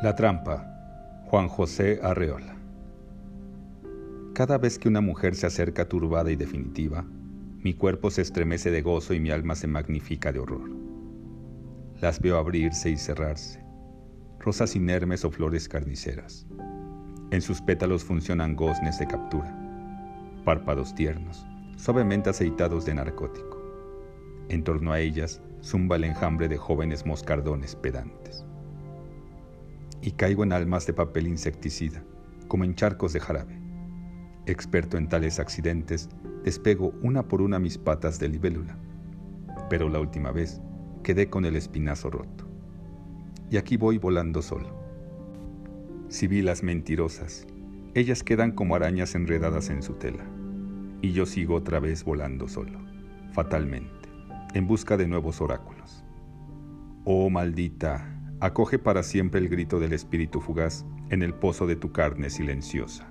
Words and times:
La 0.00 0.14
trampa. 0.14 0.64
Juan 1.26 1.48
José 1.48 1.98
Arreola. 2.00 2.54
Cada 4.32 4.56
vez 4.56 4.78
que 4.78 4.86
una 4.86 5.00
mujer 5.00 5.34
se 5.34 5.48
acerca 5.48 5.88
turbada 5.88 6.30
y 6.30 6.36
definitiva, 6.36 7.04
mi 7.64 7.74
cuerpo 7.74 8.08
se 8.12 8.22
estremece 8.22 8.70
de 8.70 8.80
gozo 8.80 9.12
y 9.12 9.18
mi 9.18 9.32
alma 9.32 9.56
se 9.56 9.66
magnifica 9.66 10.30
de 10.30 10.38
horror. 10.38 10.70
Las 12.00 12.20
veo 12.20 12.38
abrirse 12.38 12.90
y 12.90 12.96
cerrarse, 12.96 13.60
rosas 14.38 14.76
inermes 14.76 15.24
o 15.24 15.32
flores 15.32 15.68
carniceras. 15.68 16.46
En 17.32 17.42
sus 17.42 17.60
pétalos 17.60 18.04
funcionan 18.04 18.54
goznes 18.54 19.00
de 19.00 19.08
captura, 19.08 19.52
párpados 20.44 20.94
tiernos, 20.94 21.44
suavemente 21.74 22.30
aceitados 22.30 22.86
de 22.86 22.94
narcótico. 22.94 23.60
En 24.48 24.62
torno 24.62 24.92
a 24.92 25.00
ellas 25.00 25.42
zumba 25.60 25.96
el 25.96 26.04
enjambre 26.04 26.46
de 26.46 26.56
jóvenes 26.56 27.04
moscardones 27.04 27.74
pedantes 27.74 28.44
y 30.02 30.12
caigo 30.12 30.44
en 30.44 30.52
almas 30.52 30.86
de 30.86 30.92
papel 30.92 31.26
insecticida, 31.26 32.02
como 32.46 32.64
en 32.64 32.74
charcos 32.74 33.12
de 33.12 33.20
jarabe. 33.20 33.60
Experto 34.46 34.96
en 34.96 35.08
tales 35.08 35.38
accidentes, 35.38 36.08
despego 36.44 36.94
una 37.02 37.28
por 37.28 37.42
una 37.42 37.58
mis 37.58 37.78
patas 37.78 38.18
de 38.18 38.28
libélula, 38.28 38.78
pero 39.68 39.88
la 39.88 40.00
última 40.00 40.32
vez 40.32 40.60
quedé 41.02 41.28
con 41.28 41.44
el 41.44 41.56
espinazo 41.56 42.10
roto. 42.10 42.46
Y 43.50 43.56
aquí 43.56 43.76
voy 43.76 43.98
volando 43.98 44.42
solo. 44.42 44.76
Sibilas 46.08 46.62
mentirosas, 46.62 47.46
ellas 47.94 48.22
quedan 48.22 48.52
como 48.52 48.74
arañas 48.74 49.14
enredadas 49.14 49.70
en 49.70 49.82
su 49.82 49.94
tela, 49.94 50.24
y 51.02 51.12
yo 51.12 51.26
sigo 51.26 51.54
otra 51.54 51.80
vez 51.80 52.04
volando 52.04 52.48
solo, 52.48 52.78
fatalmente, 53.32 54.08
en 54.54 54.66
busca 54.66 54.96
de 54.96 55.06
nuevos 55.06 55.40
oráculos. 55.40 56.04
Oh 57.04 57.28
maldita, 57.30 58.17
acoge 58.40 58.78
para 58.78 59.02
siempre 59.02 59.40
el 59.40 59.48
grito 59.48 59.80
del 59.80 59.92
espíritu 59.92 60.40
fugaz 60.40 60.84
en 61.10 61.22
el 61.22 61.34
pozo 61.34 61.66
de 61.66 61.76
tu 61.76 61.92
carne 61.92 62.30
silenciosa. 62.30 63.10